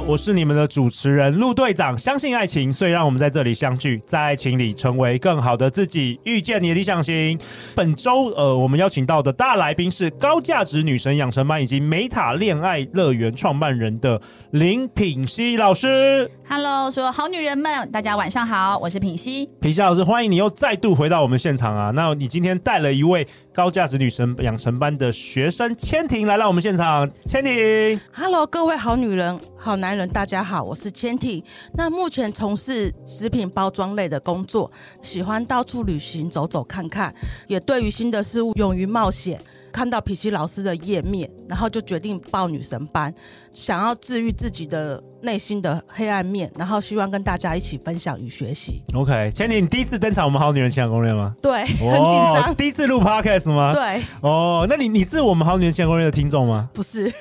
[0.00, 1.96] 我是你们的主持人陆队长。
[1.96, 7.38] 相信爱情，所以让我们在这里相聚，在爱情里成为更好的自己，遇见你的理想型。
[7.74, 14.20] 本周，呃，我们邀请到的大来宾是高价值女神养成班以及美塔恋爱乐园创办人的
[14.52, 16.30] 林品熙老师。
[16.48, 19.44] Hello，说好女人们，大家晚上好，我是品熙。
[19.60, 21.90] 品熙老师，欢迎你又再度回到我们现场啊！
[21.94, 27.06] 那你今天带了一位高价值女神养成班的学生千婷来到我们现场。
[27.26, 31.44] 千婷，Hello，各位好女人、好男人，大家好，我是千婷。
[31.74, 34.72] 那目前从事食品包装类的工作，
[35.02, 37.14] 喜欢到处旅行，走走看看，
[37.48, 39.38] 也对于新的事物勇于冒险。
[39.72, 43.12] 看到皮皮老师的页面，然后就决定报女神班，
[43.52, 48.82] 想要治愈自己的内心的黑暗面，然后希望跟大家一起分享与学习。
[48.94, 51.34] OK，千里，你第一次登场我们好女人情感攻略吗？
[51.42, 52.54] 对，很紧张。
[52.54, 53.72] 第一次录 Podcast 吗？
[53.72, 54.02] 对。
[54.20, 56.70] 哦，那你你是我们好女人情感攻略的听众吗？
[56.72, 57.12] 不是。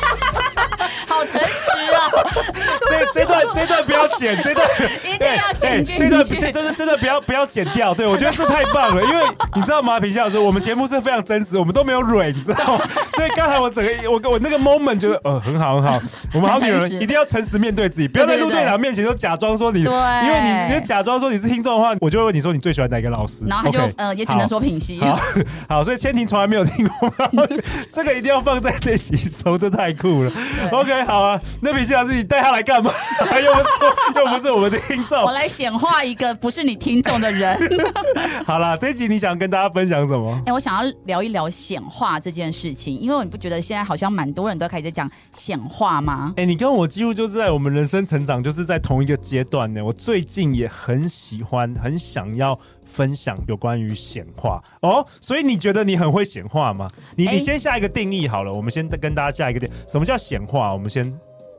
[2.88, 4.68] 这这段这段不要剪，这段
[5.04, 6.08] 一定要剪进去。
[6.08, 7.94] 这段这真的真的不要不要剪掉。
[7.94, 9.24] 对，我觉得这太棒了，因为
[9.54, 12.84] 你知道吗，品笑老师，我们节目是非常真实，我们都没有蕊，你知道吗？
[13.16, 16.00] 所以刚才我整个我我那个 moment 觉得呃很好很好。
[16.34, 25.00] 我们好女人一定要诚实面对自己，不要在陆队长面前都假装说你，对，因为你你假装说你是听众的话，我就会问你说你最喜欢哪个老师，然后他就呃也只能说品希。
[25.00, 25.20] 好，
[25.68, 27.12] 好，所以千婷从来没有听过，
[27.90, 30.32] 这个一定要放在这集说，这太酷了。
[30.70, 32.90] OK，好啊，那品希老师你带他来干嘛？
[33.40, 37.56] 又不是又不是我们的听众，我来显化一个不是你听众的人。
[38.44, 40.32] 好啦，这一集你想跟大家分享什么？
[40.40, 46.32] 哎、欸，我想要聊一聊显化这件事情，因为你不觉得现在好像蛮多人都开始在讲显化吗？
[46.36, 49.84] 哎、欸，你跟我几乎就是在我们人生成长，就是在同一个阶段呢。
[49.84, 55.06] 我最近也很喜欢，很想要分享有关于显化哦。
[55.20, 56.88] 所以你觉得你很会显化吗？
[57.14, 60.72] 你你先下一个定义好了，欸、我们先跟大家下一个定义，什么叫显化？
[60.72, 61.12] 我们先。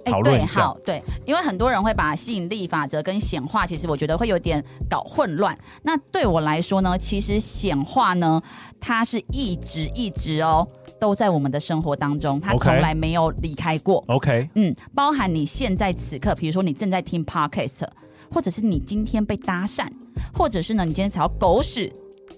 [0.05, 5.57] 哎，对，好，对，因为很多人会把吸引力法则跟显化，其实我觉得会有点搞混乱。
[5.81, 8.41] 那对我来说呢，其实显化呢，
[8.79, 10.67] 它是一直一直哦，
[10.99, 14.03] 都在我们的生活当中，它从来没有离开过。
[14.07, 17.87] OK，嗯，包含你现在此刻，比如说你正在听 Podcast，
[18.31, 19.87] 或者是你今天被搭讪，
[20.33, 21.91] 或者是呢，你今天踩到狗屎。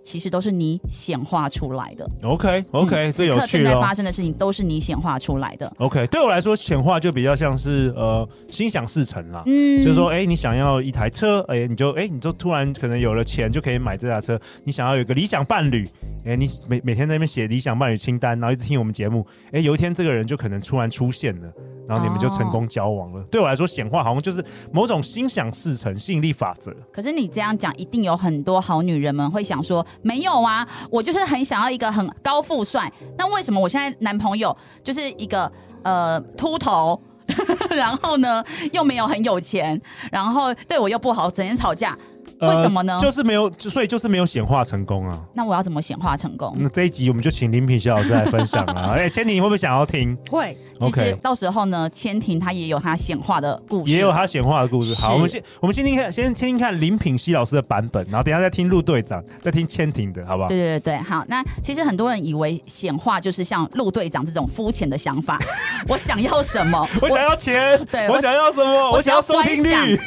[0.06, 2.08] 其实都是你显化出来的。
[2.24, 3.58] OK OK，这、嗯、有趣。
[3.58, 5.70] 正在发生的事情都是你显化出来的。
[5.80, 9.42] OK，对我来说，显化就比较像是呃心想事成啦。
[9.48, 14.40] 嗯，就是说，哎、欸，你想要一台车，哎、欸，你就哎、欸，你就突然可能有了钱，就可以买这台车。
[14.64, 15.90] 你想要有一个理想伴侣，
[16.20, 21.52] 哎、欸，你每每天在那边写理想伴侣清单，然后一直听我们节目，哎、欸，有一天这个人就可能突然出现了。
[21.88, 23.20] 然后你们就成功交往了。
[23.20, 24.44] 哦、对我来说，显化好像就是
[24.74, 26.76] 某种心想事成、吸引力法则。
[26.92, 32.91] 可是你这样讲，一定有很多好女人们会想说：没有啊，我就是很想要一个很高富帅。
[33.17, 35.51] 那为什么我现在男朋友就是一个
[35.83, 37.00] 呃秃头，
[37.69, 39.79] 然后呢又没有很有钱，
[40.11, 41.97] 然后对我又不好，整天吵架？
[42.40, 42.94] 为什么呢？
[42.94, 45.19] 呃、就是没有，所以就是没有显化成功啊。
[45.34, 46.53] 那我要怎么显化成功？
[46.57, 48.91] 那这一集我们就请林品希老师来分享啊。
[48.97, 50.18] 哎、欸，千婷，你会不会想要听？
[50.29, 50.57] 会。
[50.79, 54.94] 其实到时候呢，千婷她也有她显化的故事，也有她显化的故事。
[54.95, 60.50] 好，我们先我们先听看，先听听看林品希老师的版本，然后等一下再听陆队长，再听千婷的，好不好？
[60.50, 61.24] 对对对，好。
[61.29, 65.40] 那其实很多人以为显化就是像陆队长这种肤浅的想法。
[65.88, 66.85] 我想要什么？
[67.01, 67.79] 我想要钱。
[67.90, 68.91] 对，我想要什么？
[68.91, 69.97] 我想要收听率。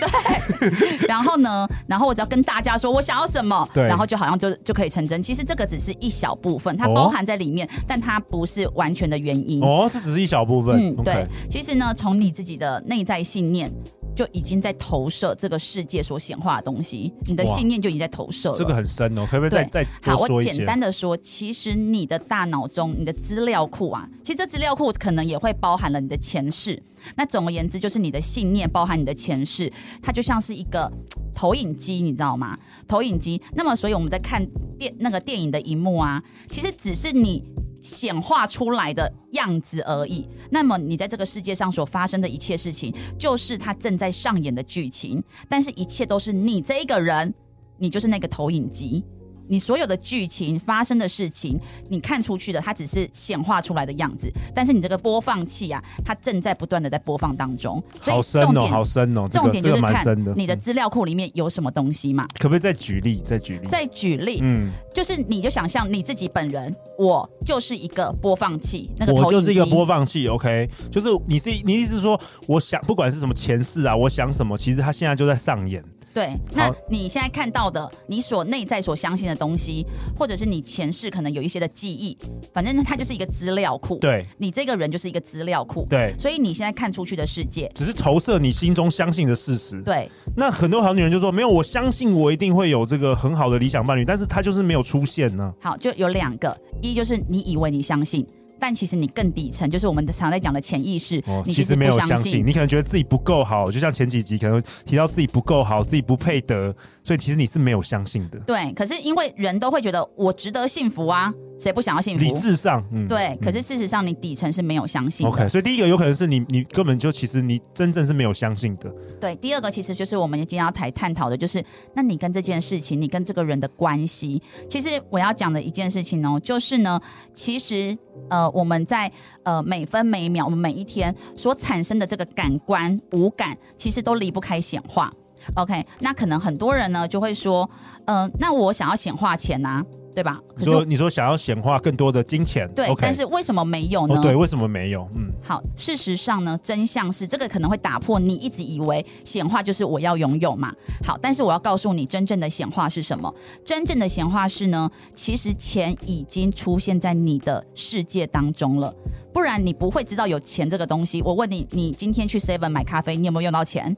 [0.60, 1.06] 对。
[1.08, 1.66] 然后呢？
[1.86, 5.22] 然后我只要跟大家说我想要什么，对，然后就好像就就可以成真。
[5.22, 9.62] 其实这个只是一小部分，它包含在里面，哦、但它不是完全的原因。
[9.62, 10.76] 哦，这只是一小部分。
[10.76, 11.24] 嗯，对。
[11.48, 13.72] 其实呢，从你自己的内在信念
[14.18, 18.54] 就已经在投射这个世界所显化的东西，你的信念就已经在投射了。
[18.56, 20.16] 这个很深哦，可不可以再再好？
[20.16, 26.82] 我简单的说，其实你的大脑中，你的资料库啊，其实这资料库可能也会包含了你的前世。
[27.14, 29.72] 那总而言之，就是你的信念包含你的前世，
[30.02, 30.92] 它就像是一个
[31.32, 32.58] 投影机，你知道吗？
[32.88, 33.40] 投影机。
[33.54, 34.44] 那么，所以我们在看
[34.76, 36.20] 电那个电影的荧幕啊，
[36.50, 37.44] 其实只是你。
[37.82, 40.28] 显化出来的样子而已。
[40.50, 45.22] 那么你在这个世界上所发生的一切事情，就是它正在上演的剧情。
[45.48, 47.32] 但是，一切都是你这一个人，
[47.76, 49.04] 你就是那个投影机。
[49.48, 51.58] 你所有的剧情发生的事情，
[51.88, 57.82] 你看出去的，它只是显化出来的样子，但是你这个播放器啊，它正在不断的在播放当中。
[58.00, 62.26] 好深哦，好深哦，重点就是看的你的资料库里面有什么东西嘛。
[62.38, 63.22] 可不可以再举例？
[63.24, 63.68] 再举例？
[63.68, 64.38] 再举例？
[64.42, 70.28] 嗯，就是你就想象你自己本人，我就是一个播放器，那个投影机我就是一个播放器。
[70.28, 75.82] OK，就是你是你意思是说，我想不管是什么前世啊，我想什么，其实它现在就在上演。
[76.14, 82.16] 对，那你现在看到的，你所内在所相信的东西，或者是你前世可能有一些的记忆，
[82.52, 83.98] 反正它就是一个资料库。
[83.98, 85.86] 对，你这个人就是一个资料库。
[85.88, 89.80] 对，所以你现在看出去的世界，只是投射你心中相信的事实。
[89.82, 95.54] 对，那很多好女人就说，没有，我相信我一定会有这个很好的理想伴侣，但是他就是没有出现呢。
[95.60, 98.26] 好，就有两个，一就是你以为你相信。
[98.58, 101.22] 但其实你更底层，就是我们常在讲的潜意识。
[101.26, 106.74] 哦，其实没有相信，你可能觉得自己不够好，就像前几集可能提到自己不够好，自己不配得，
[107.04, 108.38] 所以其实你是没有相信的。
[108.40, 111.32] 对，可是因为人都会觉得我值得幸福啊。
[111.58, 112.24] 谁不想要幸福？
[112.24, 113.36] 理智上，嗯，对。
[113.42, 115.32] 可是事实上，你底层是没有相信的。
[115.32, 118.88] OK，所以第一个有可能是你，你根本就其实你真正是没有相信的。
[119.20, 121.64] 对，第二个其实就是我们今天要谈探讨的，就是
[121.94, 124.40] 那你跟这件事情，你跟这个人的关系。
[124.68, 127.00] 其实我要讲的一件事情哦，就是呢，
[127.34, 127.96] 其实
[128.30, 129.10] 呃，我们在
[129.42, 135.12] 呃每分每秒，我们每一天所产生的这个感官五感，其实都离不开显化。
[135.54, 137.68] OK，那可能很多人呢就会说，
[138.04, 139.84] 嗯、呃，那我想要显化钱啊。
[140.14, 140.40] 对吧？
[140.58, 144.14] 说你说想要显化更多的金钱，对.但是为什么没有呢？
[144.16, 145.08] 哦，对，为什么没有？
[145.14, 150.74] 嗯，好，事实上呢，真相是这个可能会打破你一直以为显化就是我要拥有嘛。
[151.04, 153.32] 好，但是我要告诉你，真正的显化是什么？
[153.64, 158.92] 真正的显化是呢，其实钱已经出现在你的世界当中了，
[159.32, 161.22] 不然你不会知道有钱这个东西。
[161.22, 163.96] 我问你，你今天去 Seven 买咖啡，你有没有用到钱？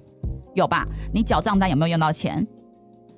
[0.54, 0.86] 有吧？
[1.14, 2.46] 你缴账单有没有用到钱？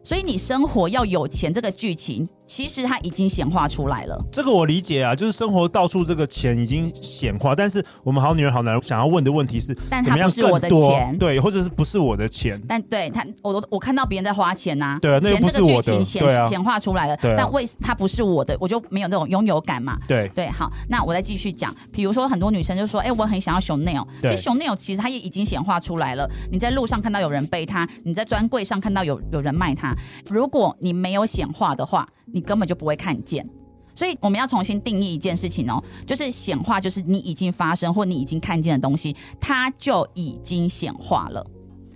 [0.05, 2.29] 所以你生活要有钱这个剧情。
[2.55, 12.61] 其实它已经显化出来了，这个我理解啊，就是生活到处这个钱已经显化，但是我们好女人好男人想要问的问题是，但它不是我的钱，对，或者是不是我的钱？
[12.69, 20.29] 但对他，我我看到别人在花钱呐、啊，对啊，那不是我的，钱这个剧情显显化出来了，但为它不是我的，我就没有那种拥有感嘛，对。
[20.35, 29.97] 对，好，那我再继续讲，比如说很多女生就说，哎、欸，我很想要 Chanel，其实 Chanel 其实它也已经显化出来了，你在路上看到有人背它，你在专柜上看到有有人卖它，
[30.29, 32.07] 如果你没有显化的话。
[32.35, 33.49] 你根本就不会看见，
[33.95, 41.47] 所以我们要重新定义一件事情哦，就是显化，就是你已经发生或你已经看见的东西，它就已经显化了。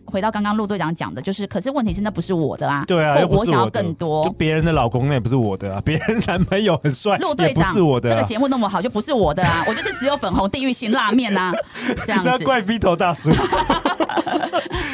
[0.06, 11.53] 回到刚刚陆队长讲的，就是，可是问题是那不是我的啊，对啊，我想要更多，就别人的老公那也不是我的啊， 别人男朋友很帅，陆队长是我的，这个节目那么好就不是我的啊， 我就是只有粉红地狱辛辣面啊，
[12.06, 13.31] 这样子，那怪 Vito 大叔。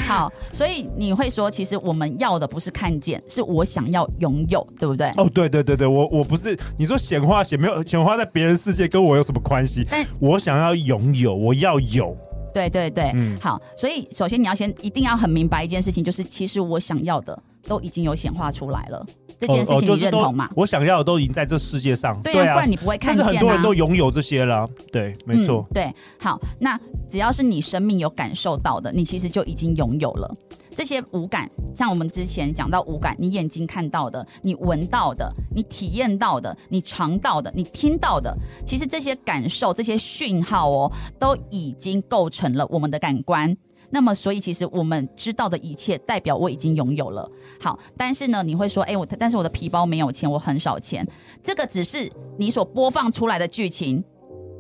[0.07, 5.09] 好，所以你会说，其实我们要的不是看见，是我想要拥有，对不对？
[5.17, 9.87] 哦，对对对对，我我不是你说显化显没有显化在别人世界，跟我有什么关系？
[9.91, 12.15] 但我想要拥有，我要有。
[12.53, 19.05] 对对对，嗯，好，所以首先你要先一定要很明白一件事情，就是其实我想要的都已经有显化出来了，
[19.39, 20.45] 这件事情你认同吗？
[20.45, 26.79] 哦哦就是、我想要的都已经在这世界上，对啊，对啊，不然你不会看见、很多人都拥有这些了，对，没错、嗯，对，好，那
[27.09, 30.35] 只要是你生命有感受到的，你其实就已经拥有了。
[30.75, 38.37] 这些五感，像我们之前讲到五感，你眼睛看到的，你闻到的，你体验到的，你尝到的，你听到的，
[38.67, 43.57] 其实这些感受、这些讯号哦，都已经构成了我们的感官。
[43.95, 47.31] 那么，所以其实我们知道的一切，代表我已经拥有了。
[47.61, 51.07] 好，但是呢，你会说，哎，我但是我的皮包没有钱，我很少钱。
[51.43, 54.03] 这个只是你所播放出来的剧情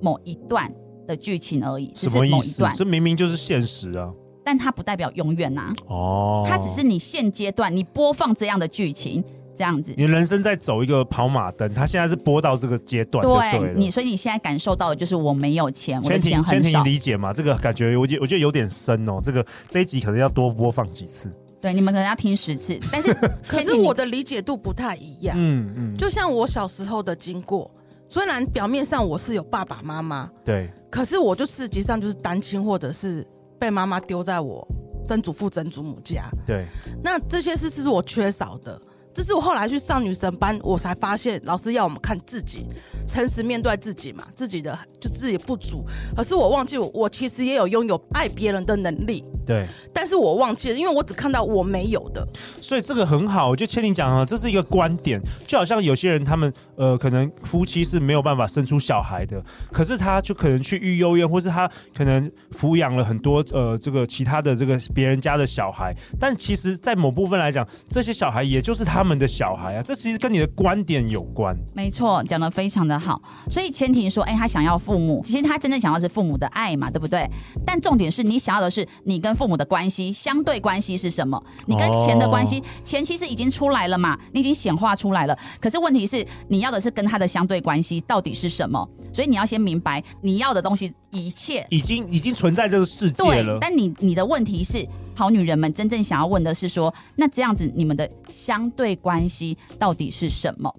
[0.03, 0.70] 某一段
[1.09, 2.75] 的剧情而已，只是某一段。
[2.76, 4.12] 这明明就是现实啊。
[4.44, 9.22] 但它不代表永远呐、啊，哦，它只是你现阶段你播放这样的剧情，
[9.56, 9.94] 这样子。
[9.96, 16.82] 你人生在走一个跑马灯，它现在是播到这个阶段对，对你，所以你现在感受到的就是我没有钱，我的钱很少。
[16.82, 17.32] 理解嘛？
[17.32, 19.20] 这个感觉我觉我觉得有点深哦。
[19.22, 21.32] 这个这一集可能要多播放几次。
[21.61, 22.76] 对，你们可能要听十次。
[22.90, 23.14] 但是
[23.46, 25.37] 可是我的理解度不太一样。
[25.38, 27.70] 嗯嗯，就像我小时候的经过，
[28.08, 33.25] 虽然表面上我是有爸爸妈妈，对，可是我就实际上就是单亲或者是。
[33.62, 34.66] 被妈妈丢在我
[35.07, 36.66] 曾祖父、曾祖母家，对，
[37.00, 38.81] 那这些事是我缺少的。
[39.14, 42.66] 这是我后来去上女神班，我才发现老师要我们看自己，
[43.07, 45.85] 诚实面对自己嘛，自己的就自己不足。
[46.16, 49.25] 可是我忘记我，我其实也有拥有爱别人的能力。
[49.52, 52.26] 对，但是我忘记了，因为我只看到我没有的。
[52.61, 71.54] 所以这个很好，我就千婷讲啊，这是一个观点，就好像有些人他们呃，可能夫妻是没有办法生出小孩的，可是他就可能去育幼院，或是他可能抚养了很多呃这个其他的这个别人家的小孩，但其实，在某部分来讲，这些小孩也就是他们的小孩啊，这其实跟你的观点有关。
[71.75, 73.21] 没错，讲的非常的好。
[73.50, 77.28] 所以千婷说，哎，他想要父母，其实他真正想要的是父母的爱嘛，对不对？
[77.66, 81.42] 但重点是你想要的是你跟父母的关系，相对关系是什么？
[81.66, 82.61] 你跟钱的关系。
[82.61, 85.37] 哦钱其实已经出来了嘛，你已经显化出来了。
[85.61, 88.88] 可是问题是，你要的是跟他的相对关系到底是什么？
[89.12, 93.58] 所以你要先明白你要的东西，一切已经已经存在这个世界了。
[93.61, 100.72] 但你你的问题是，好女人们真正想要问的是说，那这样子你们的相对关系到底是什么？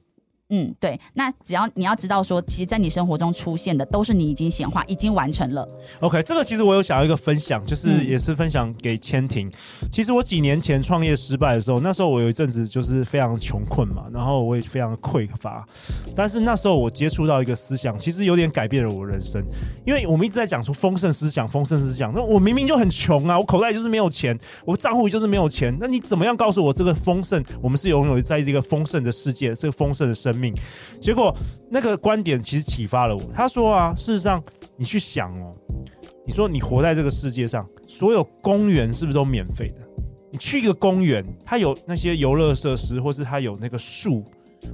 [0.55, 5.67] 嗯，对，那只要你要知道说，其实，在你生活中出现的都是你已经显化、已经完成了。
[5.99, 9.47] OK，这个其实我有想要一个分享，就是也是分享给千婷。
[9.47, 15.67] 嗯、其实我几年前创业失败的时候，那时候我有一阵子就是非常穷困嘛，然后我也非常匮乏。
[16.15, 19.43] 但是那时候我接触到一个思想，其实有点改变了我人生。
[19.83, 25.75] 因为我们一直在讲说丰盛思想、丰盛思想，那我明明就很穷啊，我口袋就是没有钱，我账户就是没有钱。
[25.79, 27.43] 那你怎么样告诉我这个丰盛？
[27.59, 30.42] 我们是拥有在这个丰盛的世界，这个丰盛的生命。
[30.99, 31.35] 结果
[31.69, 33.21] 那个观点其实启发了我。
[33.31, 34.43] 他说啊，事实上
[34.75, 35.53] 你去想哦，
[36.25, 39.75] 你说你活在这个世界上，所有公园是不是都免费的？
[40.31, 44.23] 你去一个公园，它有那些游乐设施，或是它有那个树，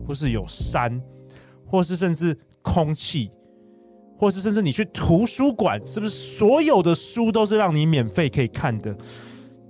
[0.07, 1.01] 或是有山，
[1.65, 3.29] 或是甚至空气，
[4.17, 8.95] 或是甚至你去图书馆，是不是所有的书都是让你免费可以看的？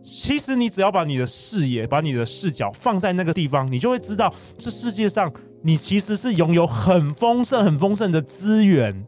[0.01, 9.06] 其实你只要把你的视野、把你的视角放在那个地方，你就会知道这世界上你其实是拥有很丰盛、很丰盛的资源。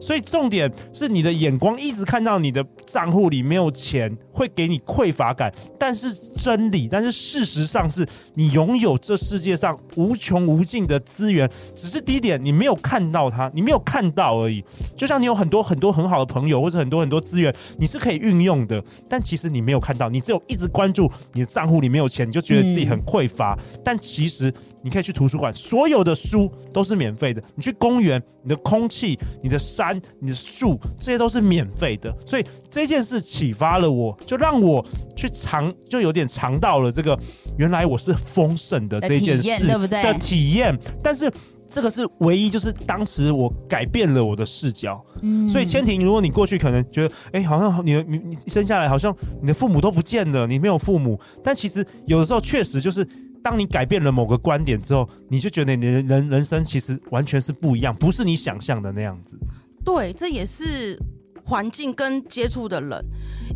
[0.00, 5.52] 所以重点是你的眼光一直看到你的账户里没有钱，会给你匮乏感。
[5.78, 14.62] 但是真理，但是事实上是你拥有这世界上无穷无尽的资源，只是第一点你没有看到它，你没有看到而已。
[14.96, 23.58] 就像你有很多很多很好的朋友，或者很多很多资源，你是可以运用的，但其实你没有看到，你只有一直关注你的账户里没有钱，你就觉得自己很匮乏。
[23.82, 27.42] 但其实你可以去图书馆，所有的书都是免费的。
[27.54, 29.83] 你去公园，你的空气，你的山。
[30.20, 34.84] 你的树，这些都是免费的，所以这件事启发了我，就让我
[35.16, 37.18] 去尝，就有点尝到了这个
[37.58, 40.02] 原来我是丰盛的这件事，对不对？
[40.02, 41.30] 的体验，但是
[41.66, 45.04] 这个是唯一，就是当时我改变了我的视角。
[45.22, 53.06] 嗯，所以千婷，如果你过去可能觉得，哎，好像你的你你生下来好像你的父母都不见了，你没有父母，但其实有的时候确实就是。
[53.44, 59.38] 当你改变了某个观点之后，你就觉得你的人人生其实完全是不一样，不是你想象的那样子。
[59.84, 60.98] 对，这也是
[61.44, 63.04] 环境跟接触的人，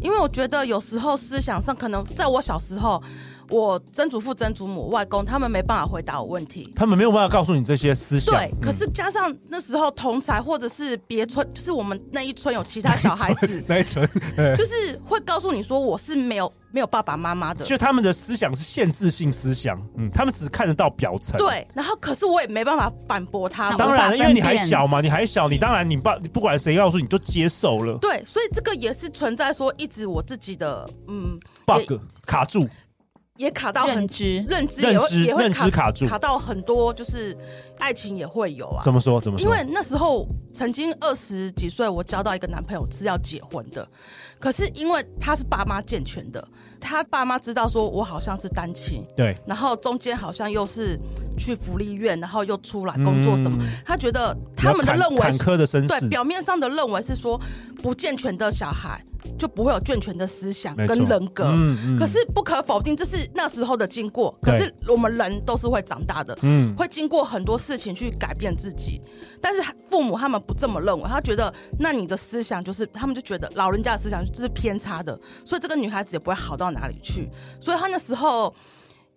[0.02, 3.02] 因为我觉得有时候思想上可能在我小时候。
[3.50, 8.35] 我曾祖父、曾祖母、外公，他们没办法回答我问题，他们没有办法告诉你这些思想。
[8.35, 14.09] 对，可是加上那时候同才或者是别村，就是我们那一村有其他小孩子， 那一村，
[14.57, 21.38] 就是会告诉你说我是没有没有爸爸妈妈的，就他们的思想是限制性思想，嗯，他们只看得到表层。
[21.38, 23.78] 对，然后可是我也没办法反驳他们。
[23.78, 27.97] 当然了，因为你还小嘛，你还小，你当然你爸不管谁告诉你就接受了。
[27.99, 31.95] 对，所以这个也是存在说一直我自己的嗯 bug
[32.26, 32.61] 卡住。
[33.38, 37.35] 也卡到很认知，认知也会也会卡卡住，卡到很多，就是
[37.78, 38.82] 爱情也会有啊。
[38.82, 39.20] 怎么说？
[39.20, 39.44] 怎么说？
[39.44, 43.88] 因为那时候曾经二十几岁，我交到一个男朋友是要结婚的，
[44.38, 46.47] 可是因为他是爸妈健全的，
[46.80, 50.99] 他爸妈知道说我好像是单亲，对，然后中间好像又是
[51.38, 57.40] 去福利院，然后又出来工作什么，嗯、他觉得他们的认为坎坷的身世，对，表面上的认为是说
[57.82, 59.02] 不健全的小孩。
[59.37, 64.37] 就不会有健全的思想跟人格，嗯嗯、可是不可否定，这是那时候的经过。
[64.40, 69.01] 可是我们人都是会长大的，嗯，会经过很多事情去改变自己。
[69.41, 77.29] 但是父母他们不这么认为，他觉得那你的思想就是，他们就觉得老人家的思想就是偏差的，所以这个女孩子也不会好到哪里去。
[77.61, 78.55] 所以她那时候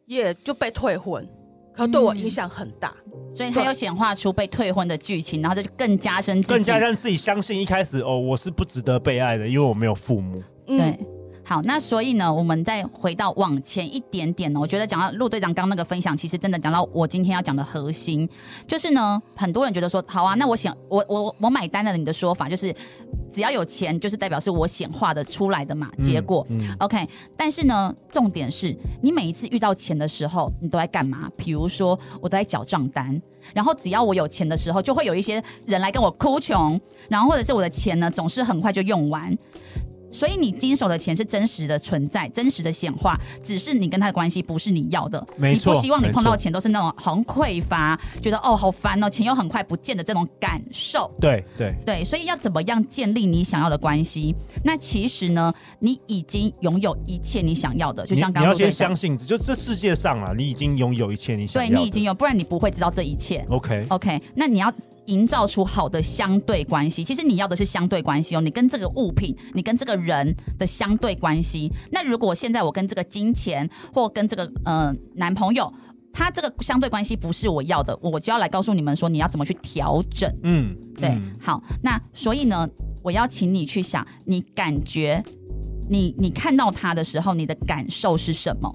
[0.06, 1.26] 也就被退婚。
[1.74, 10.44] 可对我影响很大，嗯，所以他又显化出被退婚的剧情，然后这就更加深，更加让自己相信一开始哦，我是不值得被爱的，因为我没有父母。
[10.68, 11.00] 嗯、对，
[11.44, 18.28] 好，那所以呢，我们再回到往前一点点呢，我觉得讲到陆队长刚刚那个分享，其实真的讲到我今天要讲的核心，
[18.68, 22.74] 就是呢，很多人觉得说，好啊，那我想，我我我买单了你的说法，就是。
[23.30, 25.90] 只要有钱，就是代表是我显化的出来的嘛。
[26.04, 27.08] 结果、嗯嗯、，OK。
[27.38, 31.32] 但是呢，重点是你每一次遇到钱的时候，你都在干嘛？
[31.38, 33.22] 比如说，我都在缴账单。
[33.54, 36.80] 然后，只要我有钱的时候，就会有一些人来跟我哭穷。
[37.08, 39.34] 然后，或者是我的钱呢，总是很快就用完。
[40.12, 45.26] 所以你经手的钱是真实的存在，真实的显化，只是你跟他的关系不是你要的。
[45.38, 51.10] 没错，你不希望你碰到钱都是那种很匮乏，觉得哦好烦哦，钱又很快不见的这种感受。
[51.20, 54.36] 对对对，所以要怎么样建立你想要的关系？
[54.64, 61.76] 那其实呢，你已经拥有一切你想要的，就像刚刚你要先相信，就这世界上啊，你已经拥有一切你想要的。
[61.76, 63.46] 对，你已经有，不然你不会知道这一切。
[63.50, 64.72] OK OK，那你要。
[65.08, 68.42] 营造出好的相对关系，其实你要的是相对关系哦。
[68.42, 71.72] 你跟这个物品，你跟这个人的相对关系。
[71.92, 75.72] 那如果现在我跟这个金钱，或跟这个呃男朋友，
[76.14, 80.30] 他这个相对关系不是我要的，我就要来告诉你们说，你要怎么去调整。
[80.44, 81.62] 嗯，对，嗯、好。
[81.82, 82.68] 那所以呢，
[83.02, 85.24] 我要请你去想，你感觉
[85.90, 88.74] 你你看到他的时候，你的感受是什么？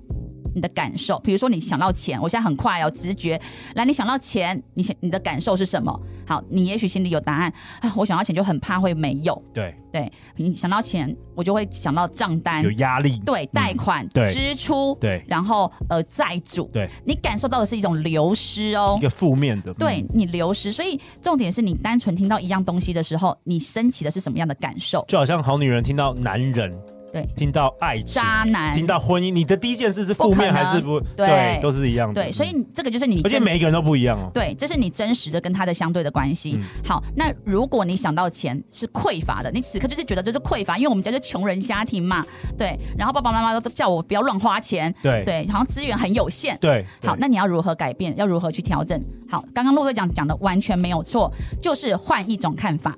[0.57, 3.39] 你的感受，比如说你想到钱，我现在很快哦，直觉
[3.75, 6.01] 来，你想到钱，你想你的感受是什么？
[6.27, 9.73] 好，你也许心里有答案啊，我想到钱就很怕会没有，对。
[9.93, 12.63] 对，你想到钱，我就会想到账单。
[12.63, 25.03] 有压力，对，贷款、支出，对，然后呃债主，对，你感受到的是一种流失哦，一个负面的，对你流失，所以重点是你单纯听到一样东西的时候，你升起的是什么样的感受？
[25.09, 26.79] 就好像好女人听到男人。
[27.17, 31.01] 对，听到爱情、渣男，听到婚姻，你的第一件事是负面还是不？
[31.01, 32.23] 不对，对，都是一样的。
[32.23, 34.31] 对，所以这个就是你，而且每一个人都不一样哦。
[34.35, 36.59] 对，这是你真实的跟他的相对的关系。
[36.59, 42.23] 嗯、好，那如果你想到钱是匮乏的，你此刻就是觉得这是匮乏，因为我们家是穷人家庭嘛。
[42.59, 44.95] 对，然后爸爸妈妈都叫我不要乱花钱。
[45.01, 46.59] 对对，好像资源很有限。
[46.61, 48.15] 对，好，那你要如何改变？
[48.19, 49.03] 要如何去调整？
[49.31, 51.33] 好，刚刚陆队长讲的完全没有错，
[51.63, 52.95] 就是换一种看法。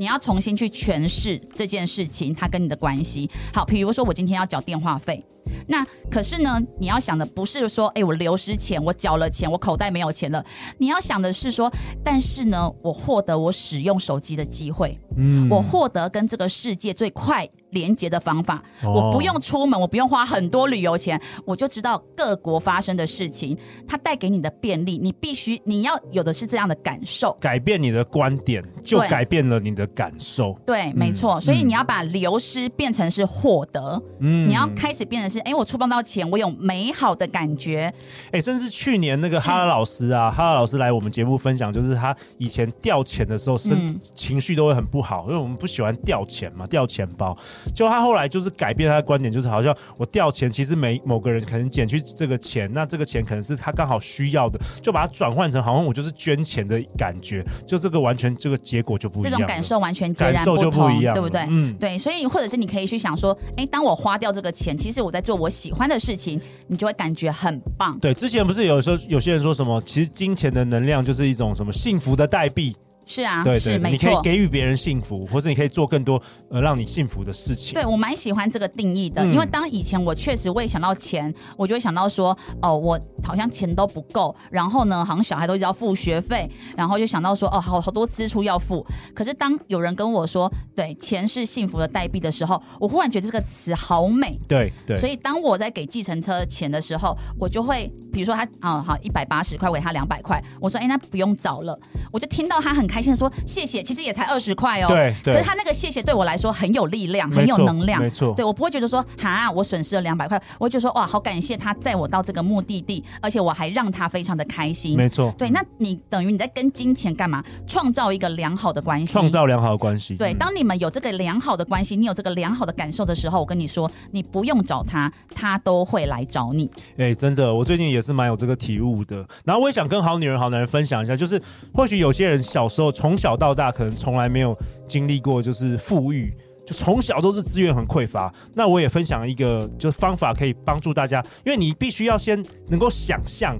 [0.00, 3.28] 你要重新去诠释这件事情，它跟你的关系。
[3.52, 5.22] 好，比如说我今天要缴电话费，
[5.66, 10.44] 那可是呢，你要想的不是说，哎，我流失钱，我缴了钱，我口袋没有钱了。
[10.78, 11.70] 你要想的是说，
[12.04, 30.58] 但是呢，我获得我使用手机的机会，嗯，我获得跟这个世界最快连接的方法，哦，我不用出门，我不用花很多旅游钱，我就知道各国发生的事情，它带给你的便利，你必须你要有的是这样的感受，改变你的观点，就改变了你的感受。
[30.66, 37.92] 对，对，没错，嗯，所以你要把流失变成是获得，嗯，你要开始变成是，哎，我触碰到钱，我有美好的感觉，
[38.32, 47.36] 哎，甚至去年那个哈拉老师啊，哈拉老师来我们节目分享，就是他以前掉钱的时候，身，嗯，情绪都会很不好，因为我们不喜欢掉钱嘛，掉钱包。
[47.74, 61.46] 就他后来就是改变他的观点，就是好像我掉钱，其实每某个人可能减去这个钱，那这个钱可能是他刚好需要的，就把它转换成好像我就是捐钱的感觉，就这个完全这个结果就不一样，这种感受完全截然不同，就不一样，对不对？
[61.48, 67.96] 嗯，对，所以或者是你可以去想说，哎，当我花掉这个钱，其实我在做我喜欢的事情，你就会感觉很棒。
[68.00, 72.76] 对，之前不是有时候有些人说什么，其实金钱的能量就是一种什么幸福的代币。
[73.06, 77.74] 是啊，对对，你可以给予别人幸福，或者你可以做更多呃让你幸福的事情。
[77.74, 88.86] 对，我蛮喜欢这个定义的，嗯、因为当以前我确实会想到钱，我就会想到说，哦，我好像钱都不够，然后呢，好像小孩都要付学费，然后就想到说，哦，好好多支出要付。
[89.14, 94.38] 可是当有人跟我说，对，钱是幸福的代币的时候，我忽然觉得这个词好美。
[94.46, 94.96] 对对。
[94.96, 101.76] 所以当我在给计程车钱的时候，我就会，比如说他，啊、哦，好，一百八十块，我给他两百块，我说，哎，那不用找了，
[102.12, 103.00] 我就听到他很开。
[103.00, 104.88] 心的说谢谢，其实也才二十块哦。
[104.88, 105.32] 对，对。
[105.32, 108.00] 可是他那个谢谢对我来说很有力量，很有能量。
[108.00, 108.32] 没错。
[108.36, 114.96] 对，我不会觉得说哈，我损失了两百块，我会觉得说哇，好感谢他载我到这个目的地，而且我还让他非常的开心。
[114.96, 115.34] 没错。
[115.36, 117.44] 对，那你等于你在跟金钱干嘛？
[117.66, 119.12] 创造一个良好的关系。
[119.12, 120.14] 创造良好的关系。
[120.16, 126.68] 对，当你们有这个良好的关系，你有这个良好的感受的时候，我跟你说，你不用找他，他都会来找你。
[126.96, 129.24] 哎、欸，真的，我最近也是蛮有这个体悟的。
[129.44, 131.40] 然后我也想跟好女人、好男人分享一下，就是
[131.72, 133.20] 或许有些人小时候从。
[133.20, 134.56] 小到大可能从来没有
[134.88, 136.29] 经历过，就是富裕，
[136.74, 138.32] 从小都是资源很匮乏。
[138.54, 143.58] 那我也分享一个就是方法，可以帮助大家，因为你必须要先能够想象，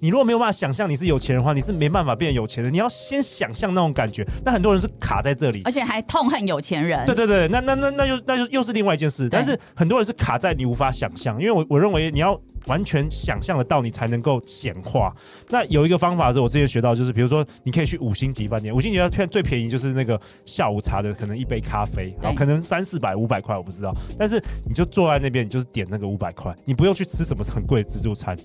[0.00, 2.70] 你如果没有办法想象你是有钱人的话，你是没办法变有钱的。
[2.70, 4.26] 你要先想象那种感觉。
[4.44, 7.04] 那很多人是卡在这里，而且还痛恨有钱人。
[7.06, 9.28] 对对对，那那那那就那就又是另外一件事。
[9.30, 12.40] 但是很多人是卡在你无法想象，因为我我认为你要。
[12.66, 15.10] 完全想象得到，你才能够显化。
[15.48, 23.94] 那有一个方法是我之前学到，就是比如说，你可以去五星级饭店，五星级饭店最便宜就是那个下午茶的，可能一杯咖啡，然后可能三四百、五百块，我不知道。
[24.18, 28.36] 但是你就坐在那边，你就是点那个五百块，你不用去吃什么很贵的自助餐，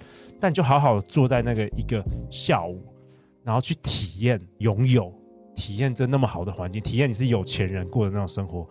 [0.45, 2.79] 但你就好好坐在那个一个下午，
[3.43, 5.11] 然后去体验拥有，
[5.55, 8.63] 体验这那么好的环境，体验你是有钱人过的那种生活。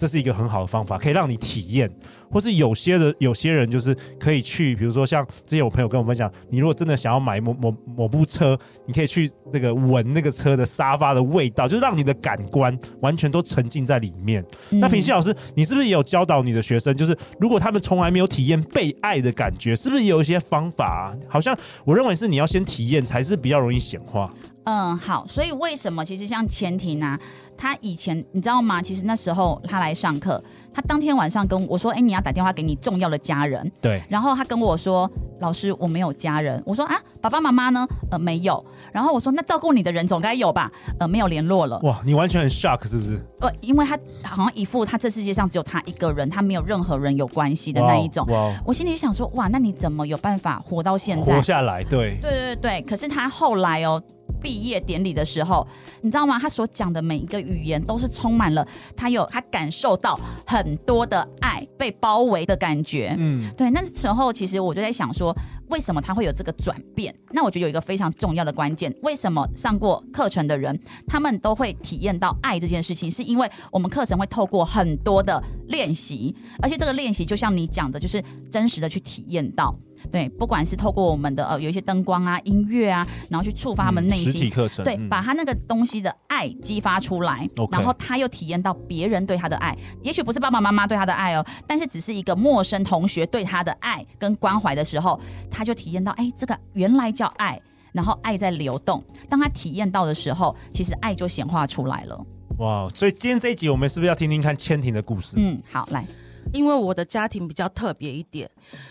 [0.00, 1.90] 这是一个很好的方法，可以让你体验，
[2.30, 14.42] 或是有些的有些人就是可以去，比如说像之前我朋友跟我分享，你如果真的想要买某某某部车，你可以去那个闻那个车的沙发的味道，就让你的感官完全都沉浸在里面。
[14.70, 21.28] 嗯、那平西老师，你是不是也有教导你的学生，就是如果他们从来没有体验被爱的感觉，是不是也有一些方法、啊？
[21.28, 24.30] 好像我认为是你要先体验才是比较容易显化。
[24.64, 27.18] 嗯，好，所以为什么其实像前庭啊？
[27.60, 28.80] 他以前你知道吗？
[28.80, 30.42] 其实那时候他来上课，
[30.72, 34.02] 他当天晚上跟我说：“哎、欸，你要打电话给你重要的家人。”对。
[34.08, 35.08] 然后他跟我说
[35.40, 37.86] ：“老师，我没有家人。”我说：“啊，爸爸妈妈呢？
[38.10, 41.78] 呃，没有。”然后我说：“那照顾你的人总该有吧？”呃，没有联络了。
[41.80, 43.20] 哇，你完全很 shock 是不是？
[43.42, 48.26] 呃，因为他好像一副他这世界上只有他一个人，他没有任何人有关系的那一种。
[48.28, 48.50] 哇。
[48.64, 51.36] 我心里想说：“哇，那你怎么有办法活到现在？
[51.36, 52.16] 活下来？”对。
[52.22, 52.82] 对对对。
[52.82, 54.02] 可是他后来哦。
[54.40, 55.66] 毕业典礼的时候，
[56.00, 56.38] 你知道吗？
[56.38, 63.14] 他所讲的每一个语言都是充满了他有他感受到很多的爱，被包围的感觉。
[63.18, 63.70] 嗯，对。
[63.70, 65.34] 那时候其实我就在想说，
[65.68, 67.14] 为什么他会有这个转变？
[67.32, 73.10] 那我觉得有一个非常重要的关键，为什么上过课程的人他们都会体验到爱这件事情？
[73.10, 79.74] 是因为我们课程会透过很多的练习，而且这个练习就像你讲的，就是真实的去体验到。
[80.10, 97.60] 对，不管是透过我们的呃有一些灯光啊、音乐啊，然后去触发他们内心，实体课程，对，嗯、把他那个东西的爱激发出来然后他又体验到别人对他的爱，也许不是爸爸妈妈对他的爱哦，但是只是一个陌生同学对他的爱跟关怀的时候，他就体验到，哎，这个原来叫爱，
[97.92, 99.02] 然后爱在流动。
[99.28, 102.26] 当他体验到的时候，其实爱就显化出来了。
[102.58, 105.36] 哇，所以今天这一集我们是不是要听听看千婷的故事？
[105.36, 106.04] 嗯，好，来。
[106.52, 108.50] 因为我的家庭比较特别一点，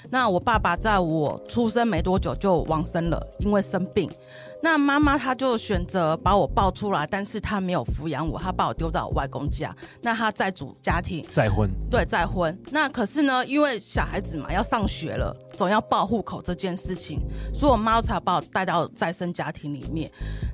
[0.10, 4.10] 那我爸爸在我出生没多久就往生了，因为生病。
[4.62, 9.76] 那妈妈她就选择把我抱出来，但是她没有抚养我，她把我丢在我外公家。
[10.02, 12.58] 那她再组家庭，再婚，对，再婚。
[12.72, 17.20] 那可是呢，因为小孩子嘛要上学了，总要报户口这件事情，
[17.54, 20.12] 所以我妈才把我带到再生家庭里面。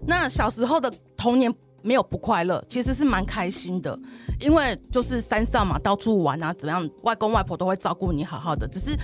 [0.07, 1.53] 那小时候的童年。
[1.85, 3.97] 没有不快乐，其实是蛮开心的，
[4.41, 8.67] 因为就是山上嘛，到处玩啊，怎么样，外公外婆都会照顾你好好的。
[8.67, 8.97] 只是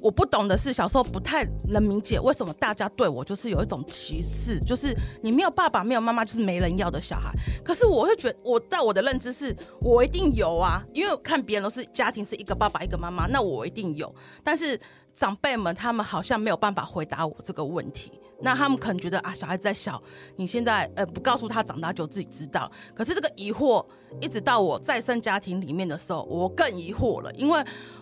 [0.00, 7.32] 我不懂的是，小时候不太能理解为什么大家对我就是有一种歧视，就是你没有爸爸，没有妈妈，就是没人要的小孩。
[7.64, 14.12] 可是我会觉得，我在我的认知是，我一定有啊，因为看别人都是家庭是一个爸爸一个妈妈，那我一定有。
[14.42, 14.78] 但是
[15.18, 18.12] 长辈们他们好像没有办法回答我这个问题。
[18.40, 20.00] 那他们可能觉得啊，小孩子在小，
[20.36, 22.70] 你现在呃不告诉他，长大就自己知道。
[22.94, 23.84] 可是这个疑惑，
[24.20, 27.60] 一直到我再生家庭里面的时候，我更疑惑了，因为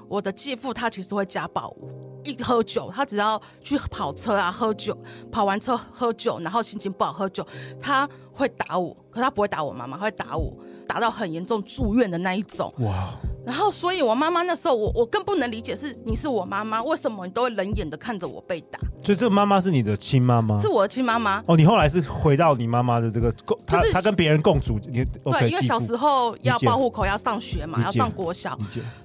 [0.09, 1.89] 我的继父他其实会家暴我，
[2.23, 4.95] 一喝酒，他只要去跑车啊，喝酒，
[5.33, 7.47] 跑完车喝酒，然后心情不好喝酒，
[7.81, 10.55] 他会打我，可他不会打我妈妈，会打我，
[10.87, 12.71] 打到很严重住院的那一种。
[12.81, 13.15] 哇。
[13.47, 18.81] 然后，所以我妈妈那时候，我我更不能理解，是你是我妈妈，为什么你都会冷眼的看着我被打？
[19.05, 20.61] 所以这个妈妈是你的亲妈妈？
[20.61, 21.41] 是我的亲妈妈。
[21.47, 28.59] 哦，你后来是回到你妈妈的这个共，她她跟别人共住，你对因为小时候要报户口，要上学嘛，要上国小。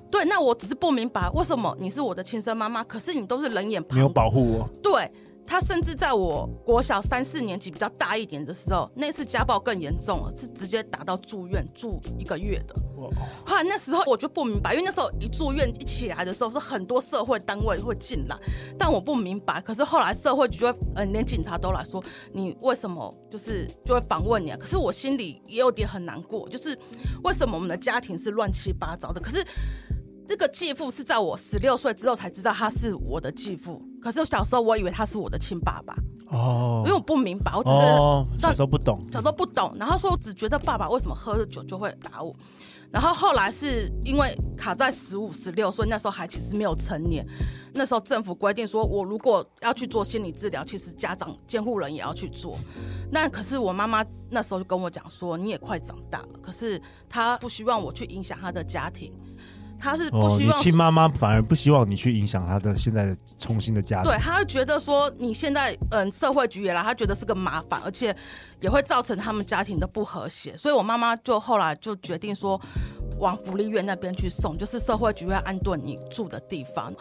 [0.09, 4.67] 对，那我只是不明白为什么你是我的亲生妈妈，可是你都是冷眼旁，没有保护我。
[4.81, 5.09] 对。
[5.51, 12.73] 他甚至在我国小三四年级比较大一点的时候，那次家暴更严重了，是直接打到住院住一个月的。
[13.45, 18.37] 后来那时候我就不明白，因为那时候一住院一起来的时候是很多社会单位会进来，
[18.79, 19.59] 但我不明白。
[19.59, 24.57] 可是后来社会局就会，嗯、呃，连警察都来说，你为什么就是就会访问你啊？
[24.57, 26.79] 可是我心里也有点很难过，就是
[27.25, 29.19] 为什么我们的家庭是乱七八糟的？
[29.19, 29.45] 可是。
[30.27, 35.93] 这个继父是在我十六岁之后才知道他是我的继父，可是我小时候我以为他是我的亲爸爸。
[36.29, 42.33] 哦，因为我不明白，我只是、哦、小时候不懂，小时候不懂，然后说我只觉得爸爸为什么喝了酒就会打我，
[42.89, 47.27] 然后后来是因为卡在十五、十六岁，那时候还其实没有成年，
[47.73, 52.57] 那时候政府规定说我如果要去做心理治疗，其实家长监护人也要去做，
[53.11, 59.11] 那可是我妈妈那时候就跟我讲说，你也快长大了，可是她不希望我去影响她的家庭。
[59.81, 64.11] 他是不希望、亲妈妈反而不希望你去影响他的现在的重新的家庭。
[64.11, 68.15] 对，他会觉得说你现在嗯社会局也来，他觉得是个麻烦，而且
[68.61, 70.55] 也会造成他们家庭的不和谐。
[70.55, 72.61] 所以我妈妈就后来就决定说
[73.17, 76.93] 往福利院那边去送，就是社会局会安顿你住的地方。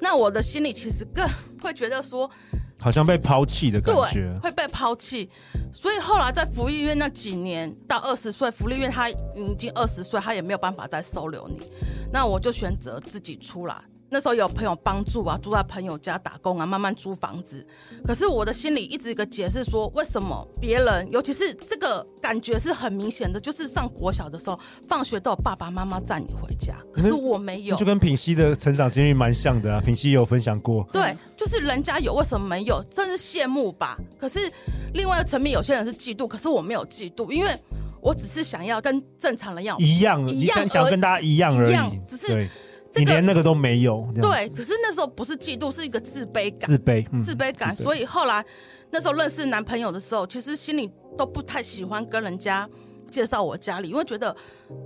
[0.00, 1.28] 那我的心里其实更
[1.60, 2.30] 会觉得说。
[2.84, 5.30] 好像被抛弃的感觉，对，会被抛弃。
[5.72, 9.16] 所以后来在福利院那几年，到二十岁，福利院他已
[9.58, 11.66] 经二十岁，他也没有办法再收留你。
[12.12, 13.74] 那我就选择自己出来。
[14.14, 17.66] 那时候有朋友帮助啊，住在朋友家打工啊，慢慢租房子。
[18.06, 29.80] 可是我的心里一直一个解释说，为什么别人，尤其是这个感觉是很明显的，就是上国小的时候，放学都有爸爸妈妈载你回家，可是我没有，就跟品熙的成长经历蛮像的啊。
[29.80, 32.80] 品熙也有分享过，对，就是人家有，为什么没有？
[32.92, 33.98] 真是羡慕吧。
[34.16, 34.38] 可是
[34.92, 37.50] 另外一个层面，有些人是嫉妒，可是我没有嫉妒，因为
[38.00, 42.48] 我只是想要跟正常人一样，一样，你想想跟大家一样而已，只是。
[42.96, 47.74] 你连那个都没有，对，可是那时候不是嫉妒，是一个自卑感，自卑，嗯、自卑感。
[47.74, 48.44] 所以后来
[48.90, 52.68] 那时候认识男朋友的时候，其实心里都不太喜欢跟人家
[53.10, 54.34] 介绍我家里，因为觉得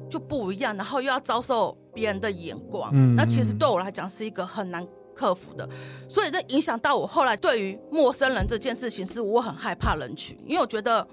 [0.09, 5.69] 就不一样，然后又要遭受别人的眼光，嗯、那其实对我来讲是一个很难克服的。
[6.09, 11.07] 所以这影响到我后来对于陌生人这件事情，是我很害怕人群，因为我觉得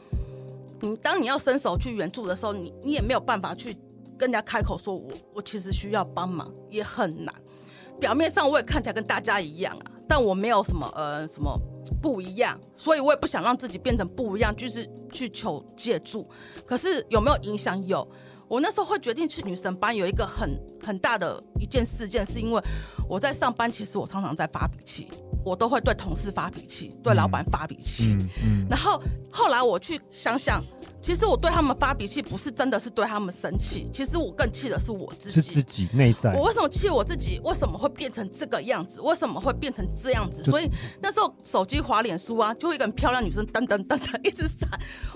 [0.81, 3.75] 你当你要伸手去援助的时候，你你也没有办法去。
[4.17, 7.33] 跟人家开口说我，我我其实需要帮忙，也很难。
[7.99, 11.57] 表面上我也看起来跟大家一样啊，但我没有什么呃什么
[12.01, 16.27] 不一样，所以我也不想让自己变成不一样，就是去求借助。
[16.65, 17.85] 可是有没有影响？
[17.85, 18.05] 有。
[18.47, 22.61] 我那时候会决定去女神班，有一个很很大的一件事件，是因为
[23.09, 25.09] 我在上班，其实我常常在发脾气，
[25.43, 28.13] 我都会对同事发脾气，对老板发脾气。
[28.13, 28.67] 嗯嗯。
[28.69, 29.01] 然后
[29.31, 30.63] 后来我去想想。
[31.05, 33.87] 其实我对他们发脾气，不是真的是对他们生气。
[33.93, 36.33] 其实我更气的是我自己，是自己内在。
[36.33, 37.39] 我为什么气我自己？
[37.43, 38.99] 为什么会变成这个样子？
[39.01, 40.43] 为什么会变成这样子？
[40.43, 40.67] 所以
[40.99, 44.67] 那时候手机滑脸书啊，就会一个很漂亮女生噔噔噔噔一直闪，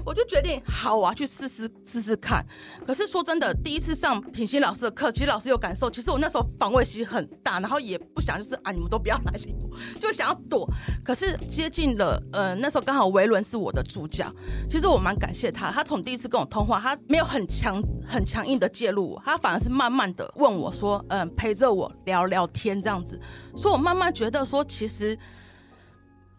[0.06, 2.46] 我就决定好，我要去试试试试看。
[2.86, 5.90] 可是说真的，第一次上品心老师的课，其实老师有感受。
[5.90, 10.70] 其实我那时候防卫心很大，然后也不想就是啊，你们都不要来理我，就想要躲。
[11.04, 14.32] 可是接近了，呃，那时候刚好维伦是我的助教，
[14.70, 15.79] 其实我蛮感谢他。
[15.80, 23.18] 他从第一次跟我通话，他没有很强、很强硬的介入，他反而是慢慢的问我说：“嗯，陪着我聊聊天这样子。”
[23.56, 25.18] 所以，我慢慢觉得说，其实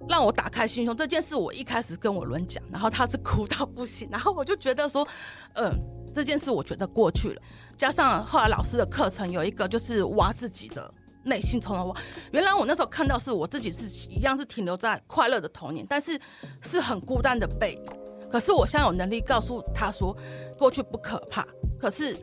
[0.06, 5.08] 让我打开心胸这件事，我一开始跟我伦讲，然后他是哭到不行，然后我就觉得说
[5.56, 5.72] ：“嗯，
[6.14, 7.40] 这件事我觉得过去了。”
[7.78, 10.92] 加上后来老师的课程有一个就是挖自己的
[11.24, 11.96] 内心，从头挖。
[12.32, 16.20] 原来我那时候看到是我自己是一样是停留在快乐的童年，但是
[16.60, 17.90] 是很孤单的背影。
[18.30, 20.16] 可是我现在有能力告诉他说，
[20.56, 21.46] 过去不可怕，
[21.78, 22.16] 可是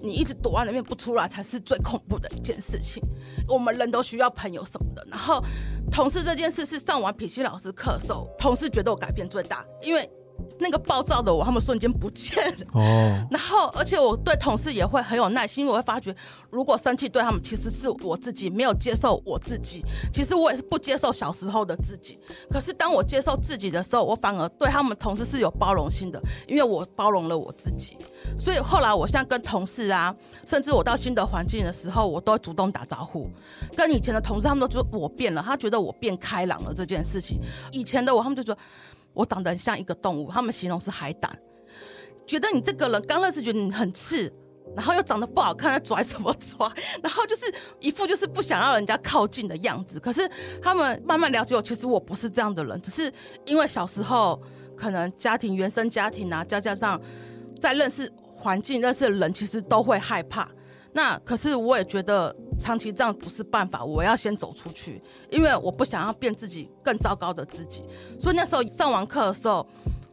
[0.00, 3.02] 你一直躲在里面不出来才是最恐怖的一件事情。
[3.48, 5.06] 我们人都需要朋友什么的。
[5.10, 5.44] 然后
[5.90, 10.10] 同事这件事是上完品心老师课的时候，同事觉得我改变最大，因为。
[10.58, 12.66] 那个暴躁的我，他们瞬间不见了。
[12.72, 13.26] 哦。
[13.30, 16.14] 然后，而且我对同事也会很有耐心，我会发觉，
[16.50, 19.84] 如果生气对他们，其实是我自己没有接受我自己。
[20.12, 22.18] 其实我也是不接受小时候的自己。
[22.50, 27.96] 可是当我接受自己的时候，我反而对他们同事是有包容心的，因为我包容了我自己。
[28.38, 30.14] 所以后来，我现在跟同事啊，
[30.46, 33.28] 甚至我到新的环境的时候，我都会主动打招呼。
[33.76, 37.40] 跟以前的同事，他们都觉得我变了，他觉得我变开朗了这件事情。
[37.72, 38.56] 以前的我，他们就说。
[39.12, 41.30] 我长得很像一个动物，他们形容是海胆，
[42.26, 44.32] 觉得你这个人刚认识觉得你很刺，
[44.76, 46.70] 然后又长得不好看，拽什么拽，
[47.02, 49.98] 然后就是一副就是不想让人家靠近的样子。
[49.98, 50.28] 可是
[50.62, 53.12] 他们慢慢了解我，其实我不是这样的人，只是
[53.46, 54.40] 因为小时候
[54.76, 57.00] 可能家庭原生家庭啊，再加上
[57.60, 60.48] 在认识环境、认识的人，其实都会害怕。
[60.92, 65.00] 那可是我也觉得长期这样不是办法，我要先走出去，
[65.30, 67.84] 因为我不想要变自己更糟糕的自己。
[68.18, 69.64] 所以那时候上完课的时候，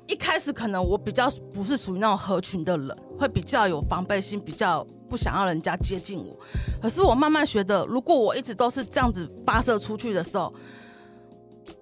[0.07, 6.37] 一开始可能我比较不是属于那种合群的人，会比较有防备心，比较不想要人家接近我。
[6.81, 10.53] 可是我慢慢学的，如果我一直都是这样子发射出去的时候，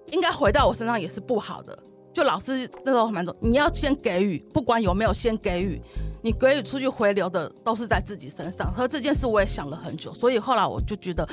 [0.06, 1.78] 应该回到我身上也是不好的。
[2.14, 5.78] 就老师那时候蛮多，你要先给予，不管有没有先给予。
[6.26, 11.24] 你给予出去回流的都是在自己身上，和这件事我也想了很久，所以后来我就觉得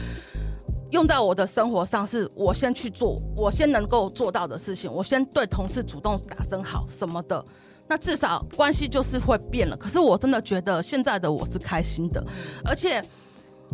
[0.91, 7.43] 用在我的生活上，是我先去做，我先能够做到的事情，我先对同事主动打声好什么的，
[7.87, 9.75] 那至少关系就是会变了。
[9.75, 12.23] 可是我真的觉得现在的我是开心的，
[12.63, 13.03] 而且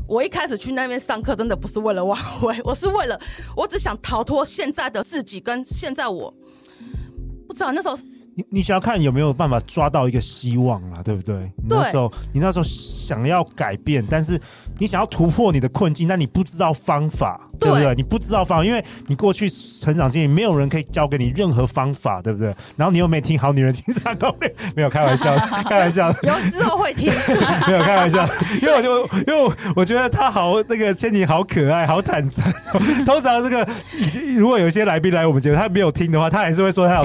[0.08, 3.20] 我一开始去那边上课，真的不是为了挽回，我是为了
[3.58, 6.34] 我只想逃脱现在的自己，跟现在我
[7.46, 8.00] 不知道那时候。
[8.40, 11.36] 你你想要看有没有办法抓到一个希望啦，对不对？
[11.58, 11.68] 你。
[11.68, 14.40] 那时候你那时候想要改变，但是
[14.80, 17.94] 你想要突破你的困境，但你不知道方法，对，对不对？
[17.96, 22.56] 你不知道方法，因为你过去成长经历没有人可以教给你任何方法，对不对？
[22.78, 25.36] 然后你又没听好女人情场攻略，没有开玩笑，
[25.68, 27.12] 开玩笑， 有之后会听，
[27.68, 28.26] 没有开玩笑，
[28.62, 32.50] 因为我就因为我觉得他好那个千妮好可爱，好坦诚。
[33.06, 33.68] 通常这个
[34.38, 37.04] 如果有一些来宾来我们节目，他没有听的话，他还是会说他有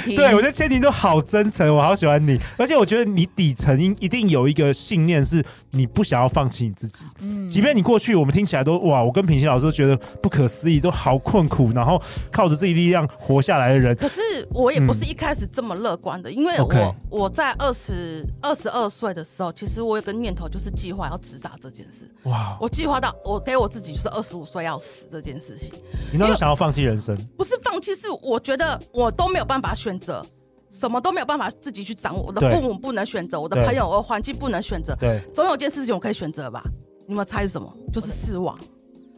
[0.00, 0.66] 听，对，我觉得千。
[0.66, 2.40] 妮都好真诚，我好喜欢你。
[2.56, 7.05] 而且我觉得你底层一定有一个信念，是你不想要放弃你自己。
[7.20, 13.94] 嗯，即便你过去我们听起来都哇，我跟品行老师都觉得不可思议，都好困苦，然后靠着自己力量活下来的人。
[13.96, 22.08] 可是我也不是一开始这么乐观的，嗯、因为我.我在二十二十二岁的时候，其实我有个念头，就是计划要自杀这件事。
[22.24, 22.56] 哇！
[22.60, 25.72] 我计划到我给我自己就是二十五岁要死这件事情。
[26.12, 27.16] 你那时候想要放弃人生？
[27.36, 30.24] 不是放弃，是我觉得我都没有办法选择，
[30.70, 32.22] 什么都没有办法自己去掌握。
[32.22, 34.94] 我的父母不能选择，我的朋友、我的环境不能选择。
[35.00, 36.62] 对，总有件事情我可以选择吧？
[37.06, 37.72] 你们猜是什么？
[37.92, 38.58] 就是死亡。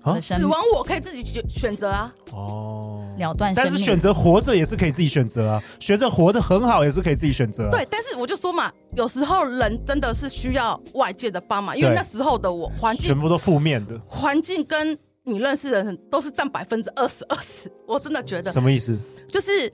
[0.03, 2.15] 啊、死亡我可以自己选选择啊。
[2.33, 3.53] 哦，了断。
[3.55, 7.71] 但是选择活着也是可以自己选择啊，选择活得很好也是可以自己选择、啊。
[7.71, 14.97] 对，但是我就说嘛，有时候人真的是需要外界的帮忙，因为那时候的我环境全部都负面的，环境跟。
[15.25, 18.97] 你认识的人都是占百分之二十二十，我真的觉得什么意思？
[19.31, 19.71] 就是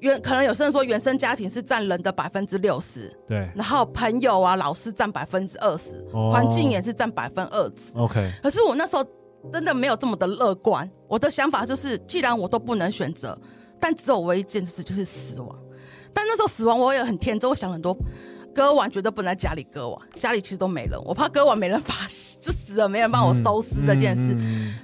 [0.00, 7.96] 原可能有些人说原生家庭是占人的百分之六十，对，然后朋友啊、老师占百分之二十，环境也是占百分二十。
[7.96, 9.04] OK，可是我那时候
[9.52, 13.38] 真的没有这么的乐观，我的想法就是，既然我都不能选择，
[13.80, 15.58] 但只有唯一一件事就是死亡。
[16.14, 17.96] 但那时候死亡我也很天真，我想很多。
[18.58, 21.94] 割完绝对不能在家里割完，家里其实都没人，我怕割完没人发
[22.40, 24.36] 就死了，没人帮我收尸这件事。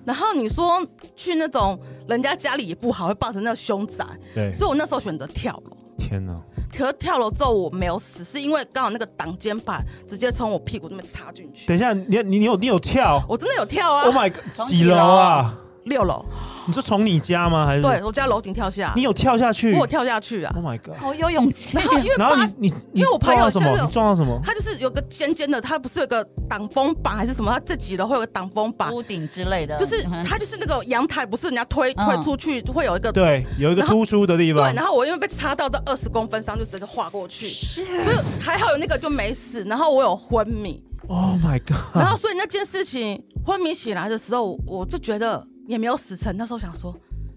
[0.05, 0.81] 然后你说
[1.17, 4.07] 去那种人家家里也不好，会爆成那个凶宅。
[4.33, 5.77] 对，所以我那时候选择跳楼。
[5.99, 6.41] 天哪！
[6.73, 11.67] 可是跳楼之后我没有死，是因为刚好那个挡肩板直接从我屁股那边插进去。
[11.67, 13.21] 等一下，你你你有你有跳？
[13.29, 14.69] 我真的有跳啊！Oh my god！
[14.69, 15.59] 几楼啊？
[15.87, 16.25] 六楼。
[16.68, 17.66] 你说从你家吗？
[17.66, 18.92] 还是对我家楼顶跳下？
[18.96, 19.74] 你有跳下去？
[19.74, 20.96] 我跳下去啊！Oh my god！
[20.96, 21.77] 好有勇气。
[21.77, 23.70] 然后因为然后你你因为我朋友什么？
[23.70, 24.40] 你撞到什么？
[24.44, 27.50] 他就是有个尖尖的，他不是有个挡风板还是什么？
[27.53, 29.77] 他这几楼会有个挡风板、屋顶之类的。
[29.77, 34.64] 就是他就是那个阳台，不是人家推推出去会有一个对，有一个突出的地方。
[34.64, 37.46] 对，然后我因为被插到这二十公分上，就直接划过去。
[37.46, 39.62] 是，所以还好有那个就没死。
[39.64, 40.83] 然后我有昏迷。
[41.07, 41.77] Oh my god！
[41.94, 46.37] 然后所以那件事情昏迷起来的时候，我就觉得也没有死成。
[46.37, 46.94] 那时候想说。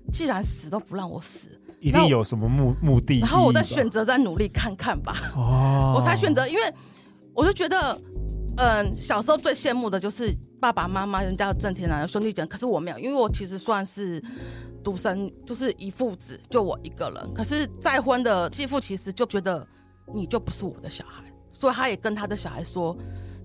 [0.09, 1.49] 既然死都不让我死，
[1.81, 3.19] 一定有什么目目的。
[3.19, 5.13] 然后我再选择再努力看看吧。
[5.35, 6.61] 哦，我才选择，因为
[7.33, 8.01] 我就觉得，
[8.55, 14.23] 嗯，小时候最羡慕的就是爸爸妈妈，人家有正天啊，有兄弟姐妹，可是我没有，因为我其实算是
[14.81, 17.33] 独生，就是一父子，就我一个人。
[17.33, 19.67] 可是再婚的继父其实就觉得
[20.13, 22.95] 你就不是我的小孩，所以他也跟他的小孩说，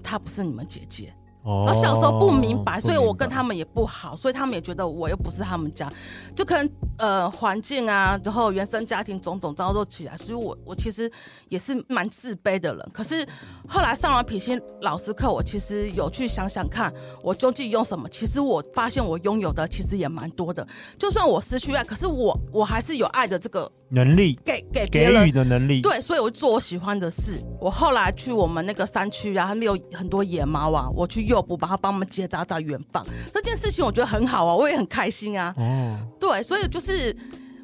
[0.00, 1.12] 他不是你们姐姐。
[1.44, 5.92] 我、哦、小时候不明白，所以我跟他们也不好，所以他们也觉得我又不是他们家，
[6.36, 11.10] 就可能呃环境啊，然后原生家庭种种遭受起来，所以我我其实
[11.48, 12.90] 也是蛮自卑的人。
[12.92, 13.26] 可是
[13.66, 18.08] 后来上完品心老师课，我其实有去想想看，我究竟用什么？
[18.08, 20.64] 其实我发现我拥有的其实也蛮多的。
[20.96, 25.80] 就算我失去爱，可是我我还是有爱的这个能力，给给给予的能力。
[25.80, 27.42] 对，所以我做我喜欢的事。
[27.60, 31.31] 我后来去我们那个山区啊，他们有很多野猫啊，我去。
[31.32, 35.54] 诱捕，把他帮我们结扎在远方，这件事情我觉得很好啊，我也很开心啊。
[35.56, 37.16] 哦，对，所以就是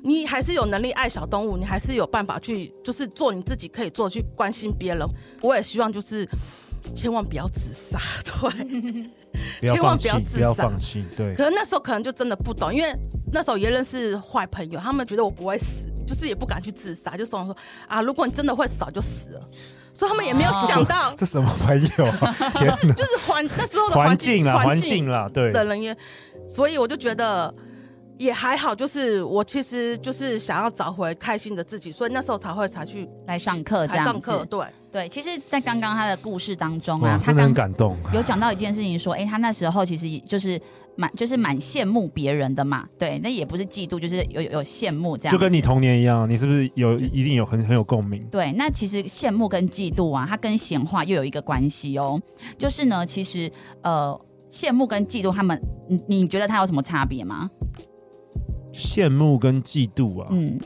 [0.03, 5.07] 你还是有能力爱小动物，你还是有办法去，就是做你自己可以做，去关心别人。
[5.43, 6.27] 我也希望就是
[6.95, 8.41] 千万不要自杀，对，
[9.71, 10.71] 千万不要自杀，
[11.17, 11.35] 对。
[11.35, 12.91] 可能那时候可能就真的不懂，因为
[13.33, 15.65] 那时候也认识坏朋友，他们觉得我不会死，
[16.07, 17.55] 就是也不敢去自杀，就说说
[17.87, 19.49] 啊，如果你真的会死，就死了。
[19.99, 22.35] 所以他们也没有想到，这什么朋友啊？
[22.55, 25.95] 就是就是环那时候的环境啦，环境啦，对的人也，
[26.49, 27.53] 所以我就觉得
[28.17, 34.61] 也还好，就是我其实就是想要找回开心的自己，所以那时候才会才去来上课，这样上课，对
[34.93, 35.09] 对。
[35.09, 40.61] 其实，在刚刚他的故事当中啊，他很感动，有讲到一件事情，说，哎，他那时候其实就是。
[40.99, 45.33] 蛮就是蛮羡慕别人的嘛，对，那也不是嫉妒，就是有有羡慕这样。
[45.33, 48.27] 就跟你童年一样，你是不是有一定有很很有共鸣？
[48.33, 52.21] 对，那其实羡慕跟嫉妒啊，它跟显化又有一个关系哦。
[52.59, 53.49] 就是呢，其实
[53.83, 55.57] 呃，羡慕跟嫉妒，他们
[55.89, 57.49] 你你觉得它有什么差别吗？
[58.73, 60.59] 羡慕跟嫉妒啊，嗯。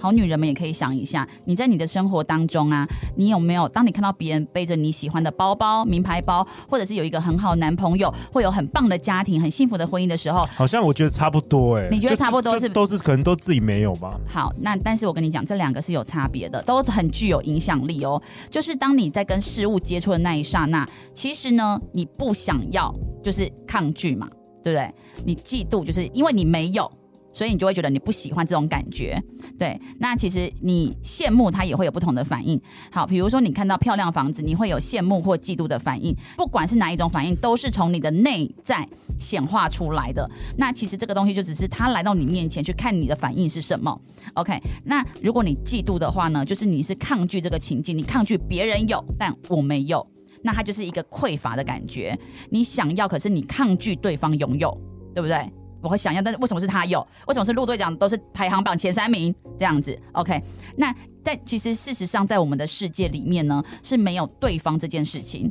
[0.00, 14.18] 好女人们也可以想一下，你在你的生活当中啊，你有没有当你看到别人背着你喜欢的包包、名牌包，或者是有一个很好的男朋友，会有很棒的家庭、很幸福的婚姻的时候，好像我觉得差不多哎、你觉得差不多是都是可能都自己没有吧？
[14.26, 18.20] 好，那但是我跟你讲，这两个是有差别的，都很具有影响力哦。
[18.48, 24.28] 就是当你在跟事物接触的那一刹那，其实呢，你不想要，就是抗拒嘛，
[24.62, 24.94] 对不对？
[25.24, 26.90] 你嫉妒，就是因为你没有。
[27.32, 29.22] 所以你就会觉得你不喜欢这种感觉。
[29.58, 32.60] 对，那其实你羡慕他也会有不同的反应。
[32.90, 36.14] 好，比如说你看到漂亮房子，你会有羡慕或嫉妒的反应。
[36.36, 38.88] 不管是哪一种反应，都是从你的内在
[39.18, 40.28] 显化出来的。
[40.56, 43.98] 那其实这个东西就只是他来到你面前去看你的反应是什么。
[44.34, 50.06] OK，那如果你嫉妒的话呢，就是你是抗拒这个情境，你抗拒别人有，但我没有，
[50.42, 52.18] 那它就是一个匮乏的感觉。
[52.50, 54.76] 你想要，可是你抗拒对方拥有，
[55.14, 55.50] 对不对？
[55.82, 57.06] 我会想要，但是为什么是他有？
[57.26, 60.42] 为什么是陆队长都是排行榜前三名这样子？OK，
[60.76, 65.50] 那在其实事实上，在我们的世界里面呢，是没有对方这件事情，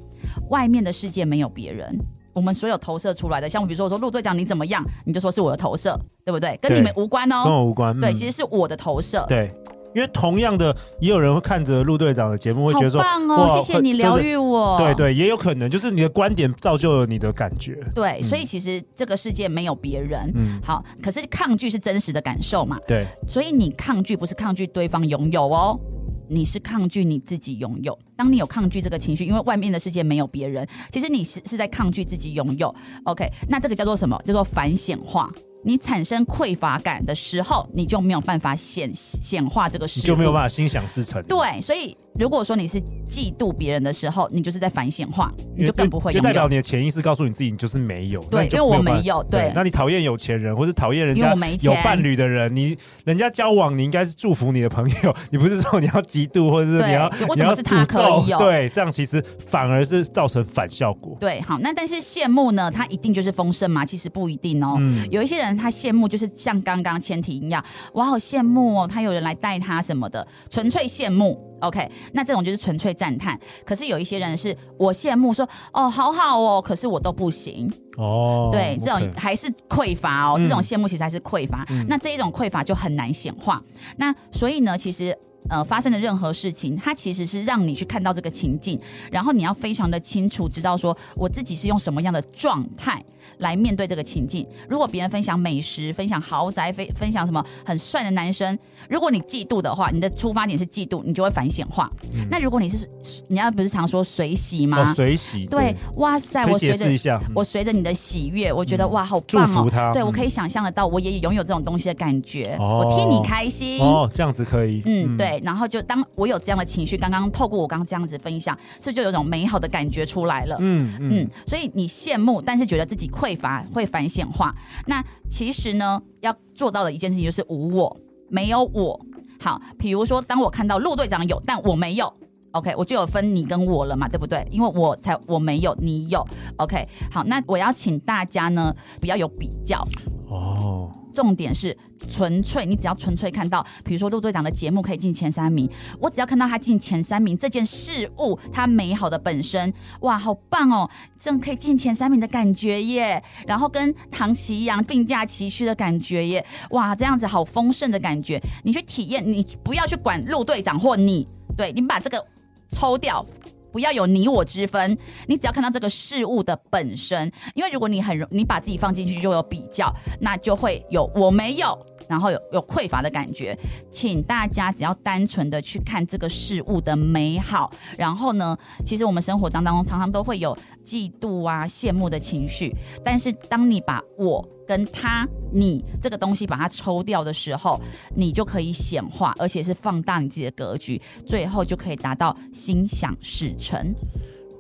[0.50, 1.98] 外面的世界没有别人，
[2.34, 6.58] 我们所有投射出来的，像比如说我说陆队长你怎么样，你就说是我的投射，对不对？
[6.62, 7.98] 跟你们无关哦，跟我无关。
[7.98, 9.26] 嗯、对，其实是我的投射。
[9.28, 9.52] 对。
[9.96, 17.78] 因为同样的，也有人会看着陆队长的节目，会觉得说：“棒哦，谢谢你疗愈我。”对对，也有可能就是你的观点造就了你的感觉。
[17.96, 20.32] 对，所以其实这个世界没有别人。
[20.36, 22.78] 嗯，好，可是抗拒是真实的感受嘛？
[22.88, 25.80] 对，所以你抗拒不是抗拒对方拥有哦，
[26.28, 27.98] 你是抗拒你自己拥有。
[28.16, 32.74] 当你有抗拒这个情绪，因为外面的世界没有别人，其实你是是在抗拒自己拥有。
[33.06, 34.20] OK，那这个叫做什么？
[34.24, 35.30] 叫做反显化。
[35.64, 41.22] 你产生匮乏感的时候，你就没有办法显显化这个事，你就没有办法心想事成。
[41.24, 42.80] 对，所以如果说你是
[43.10, 46.14] 嫉妒别人的时候，你就是在反显化，你就更不会。
[46.20, 48.22] 代表你的潜意识告诉你自己，你就是没有。
[48.26, 49.24] 对，因为我没有。
[49.24, 58.38] 对，那你讨厌有钱人，或是讨厌人家有伴侣的人，你人家交往，你应该是祝福你的朋友， 你不是说你要嫉妒，或者是你要为什么是他可以有？
[58.38, 61.18] 对，这样其实反而是造成反效果。
[61.20, 62.70] 对，好，那但是羡慕呢？
[62.70, 63.86] 他一定就是丰盛吗？
[63.86, 64.76] 其实不一定哦。
[64.80, 66.30] 嗯，有一些人他羡慕就是。
[66.36, 71.38] 像刚刚千提一样，我好羡慕哦，他有人来带他什么的，纯粹羡慕。
[71.60, 73.38] OK，那这种就是纯粹赞叹。
[73.66, 78.50] 可是有一些人是我羡慕说，说哦，好好哦，可是我都不行哦。
[78.52, 81.66] 对.这种还是匮乏哦，这种羡慕其实还是匮乏。
[81.70, 83.62] 嗯、那这一种匮乏就很难显化。
[83.98, 85.18] 那所以呢，其实。
[85.50, 88.80] 呃，发生的任何事情，它其实是让你去看到这个情境，
[89.10, 93.04] 然后你要非常的清楚知道说，我自己是用什么样的状态
[93.38, 94.46] 来面对这个情境。
[94.68, 98.58] 如果别人分享美食、分享豪宅、分分享什么很帅的男生，
[98.90, 101.90] 如果你嫉妒的话，你的出发点是嫉妒，你就会反显化。
[102.14, 102.88] 嗯、那如果你是，
[103.28, 104.94] 你要不是常说随喜吗？
[104.94, 105.46] 随、哦、喜。
[105.46, 109.92] 对，对哇塞，我随着、嗯、我随着你的喜悦，我觉得、嗯、哇，好棒哦。
[109.94, 113.80] 对，我可以想象得到，我也拥有这种东西的感觉，哦、我替你开心。
[113.80, 114.82] 哦，这样子可以。
[114.86, 115.40] 嗯，对。
[115.44, 120.58] 然后就当我有这样的情绪，刚刚透过我刚刚这样子分享，是不是就有种美好的感觉出来了？
[120.60, 121.30] 嗯嗯，嗯。
[121.46, 124.56] 所以你羡慕，但是觉得自己匮乏，会反显化。
[124.88, 128.00] 那其实呢，要做到的一件事情就是无我，
[128.30, 129.00] 没有我。
[129.42, 132.12] 好，比如说，当我看到陆队长有，但我没有
[132.52, 134.48] ，OK，我就有分你跟我了嘛，对不对？
[134.50, 136.26] 因为我才我没有，你有
[136.58, 136.88] ，OK。
[137.12, 139.86] 好，那我要请大家呢，不要有比较
[140.30, 140.90] 哦。
[141.20, 141.78] 重点是
[142.10, 150.90] 纯粹，你只要纯粹看到，比如说陆队长的节目可以进前三名，我只要看到他进前三名这件事物，它美好的本身，哇，好棒哦，
[151.20, 162.26] 这种可以进前三名的感觉耶，然后跟唐奇一样并驾齐驱的感觉耶，哇，这样子好丰盛的感觉，你去体验，你不要去管陆队长或你，对，你把这个
[162.72, 163.26] 抽掉。
[163.72, 164.98] 不要有你我之分，
[165.28, 171.78] 你只要看到这个事物的本身，因为如果你很容，你把自己放进去就有比较，那就会有我没有，
[172.10, 173.58] 然后有有匮乏的感觉。
[173.92, 184.46] 请大家只要单纯的去看这个事物的美好，然后呢，其实我们生活当中常常都会有嫉妒啊、羡慕的情绪，但是当你把我。
[184.70, 187.82] 跟他、你这个东西把它抽掉的时候，
[188.16, 193.92] 你就可以显化，而且是放大你自己的格局，最后就可以达到心想事成。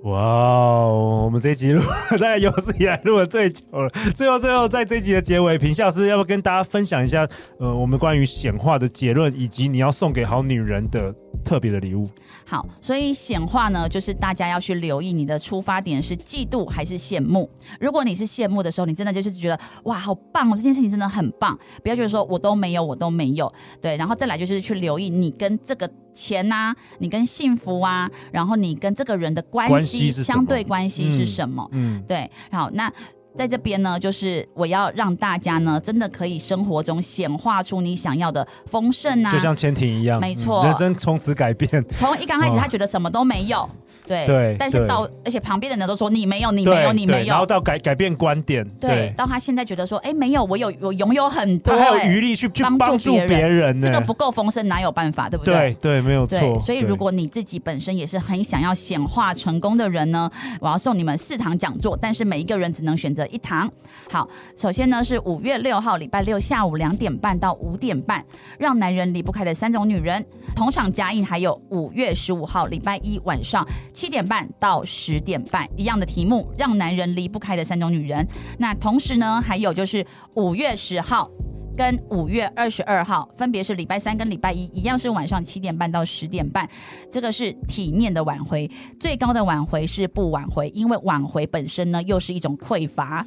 [0.03, 1.81] 哇哦，我们这一集录
[2.11, 3.89] 大概有史以来录的最久了。
[4.15, 7.27] 最后，最后在这一集的结尾，平孝师要不要跟大家分享一下，
[7.59, 12.09] 呃，我们关于显化的结论，以及你要送给好女人的特别的礼物？
[12.49, 17.47] 好，所以显化呢，就是大家要去留意你的出发点是嫉妒还是羡慕。
[17.79, 21.55] 如果你是羡慕的时候，你真的就是觉得哇，好棒哦，这件事情真的很棒。
[21.83, 23.53] 不要觉得说我都没有，我都没有。
[23.79, 31.69] 对，然后再来就是去留意你跟这个钱呐、啊，你跟幸福啊，然后你跟这个人的关系相对关系是什么？
[31.73, 32.27] 嗯，对。
[32.51, 32.91] 好，那。
[33.35, 41.83] 在这边呢，就是我要让大家呢，真的可以生活中显化出你想要的丰盛啊，就像潜艇一样，没错，人生从此改变。
[41.89, 43.69] 从一刚开始，他觉得什么都没有，
[44.09, 55.53] 对对，但是到而且旁边的人都说你没有，你没有，你没有，然后到改改变观点，对，到他现在觉得说，哎，没有，我有我拥有很多，他还有余力去去帮助别人，这个不够丰盛哪有办法，对不对？
[55.53, 56.59] 对对，没有错。
[56.61, 60.27] 所以如果你自己本身也是很想要显化成功的人呢，
[60.59, 63.71] 我要送你们四堂讲座，但是每一个人只能选择一堂。
[64.09, 68.25] 好，首先呢是五月六号礼拜六下午两点半到五点半，
[68.57, 71.19] 让男人离不开的三种女人，同场加映。
[71.29, 73.67] 还有五月十五号礼拜一晚上
[73.99, 78.25] 七点半到十点半，一样的题目，让男人离不开的三种女人。
[78.57, 81.29] 那同时呢，还有就是五月十号。
[81.77, 86.69] 跟五月二十二号，分别是礼拜三跟礼拜一，一样是晚上七点半到十点半。
[87.09, 88.69] 这个是体面的挽回，
[88.99, 93.25] 最高的挽回是不挽回，因为挽回本身呢又是一种匮乏。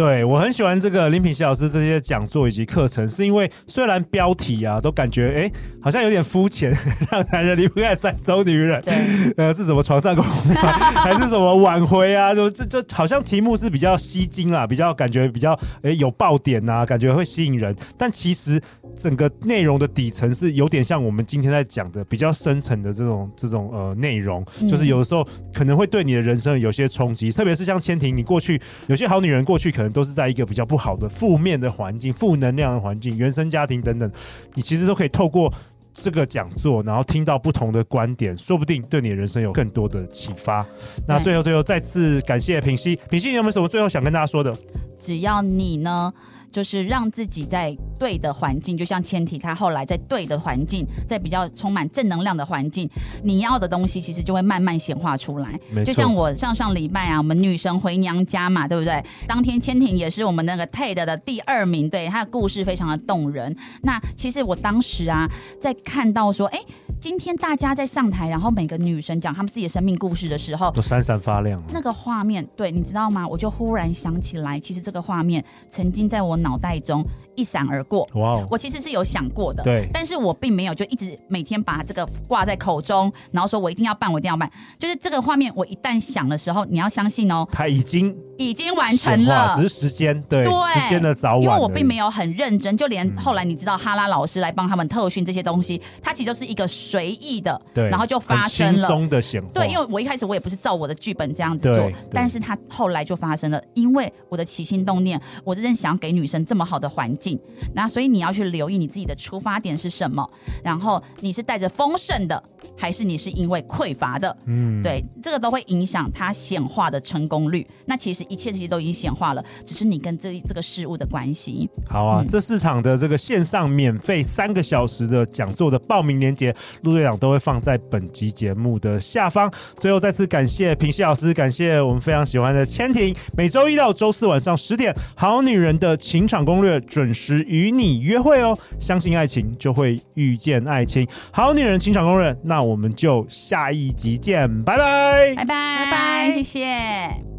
[0.00, 6.72] 对，我很喜欢这个林品希老师这些讲座以及课程，是因为虽然标题啊都感觉哎好像有点肤浅，
[7.12, 8.94] 让男人离不开三种女人，对，
[9.36, 12.34] 呃是什么床上功夫还是什么挽回啊？
[12.34, 17.76] 就这就好像题目是比较吸睛啦，比较感觉比较哎有爆点呐，感觉会吸引人。
[17.98, 18.58] 但其实
[18.96, 25.22] 整个内容的底层是有点像我们今天在讲的比较深层的这种这种呃内容，就是有的时候
[25.52, 34.10] 可能会对你的人生有些冲击，特别是像千婷，你过去有些好女人过去可能都是在一个比较不好的负面的环境、负能量的环境、原生家庭等等，
[34.54, 35.52] 你其实都可以透过
[35.92, 40.66] 这个讲座，然后听到不同的观点，说不定对你的人生有更多的启发。
[41.06, 44.56] 那最后最后再次感谢品希，品希你有没有什么最后想跟大家说的？
[44.98, 46.12] 只要你呢。
[46.50, 52.88] 就是让自己在对的环境，就像千体他后来在对的环境，在比较充满正能量的环境，
[53.22, 55.58] 你要的东西其实就会慢慢显化出来。
[55.84, 59.02] 就像我上上礼拜啊，我们女神回娘家嘛，对不对？
[59.26, 63.54] 当天千婷也是我们那个 TED 的第二名，对，她的故事非常的动人。
[63.82, 65.30] 那其实我当时啊，
[65.60, 66.58] 在看到说，哎。
[67.00, 71.62] 今天大家在上台，然后每个女神讲她们自己的生命故事的时候，都闪闪发亮。
[71.72, 73.26] 那个画面，对，你知道吗？
[73.26, 77.02] 我就忽然想起来，其实这个画面曾经在我脑袋中。
[77.36, 78.46] 一闪而过，哇 Wow！
[78.50, 84.50] 我其实是有想过的，对，但是我并没有就一直每天把这个挂在口中，然后说我一定要办，我一定要办。
[84.78, 91.42] 就是这个画面，我一旦想的时候，你要相信哦，他已经已经完成了，只是时间，对，对时间的早晚。
[91.42, 99.48] 因为我并没有很认真，就连后来你知道哈拉老师来帮他们特训这些东西，它其实就是一个随意的，对，然后就发生了，轻松的显化。
[99.54, 107.40] 对，因为我一开始我也不是照我的剧本这样子做，但是他后来就发生了，因为我的起心动念，我真正想给女生这么好的环境，
[107.74, 108.10] 那所以。
[108.10, 110.28] 你要去留意你自己的出发点是什么，
[110.64, 112.42] 然后你是带着丰盛的，
[112.76, 114.36] 还是你是因为匮乏的？
[114.46, 117.64] 嗯，对，这个都会影响它显化的成功率。
[117.86, 121.68] 那其实一切其实都已经显化了，只是你跟这这个事物的关系。
[121.86, 129.52] 好啊，嗯、这四场的这个线上免费三个小时的讲座的报名链接，陆队长都会放在本集节目的下方。
[129.78, 133.14] 最后再次感谢平西老师，感谢我们非常喜欢的千婷。
[133.36, 138.56] 每周一到周四晚上十点，《好女人的情场攻略》准时与你约会哦。
[138.78, 141.06] 相信爱情，就会遇见爱情。
[141.32, 147.29] 好女人情场攻略，那我们就下一集见，拜拜，拜拜，拜拜，谢谢。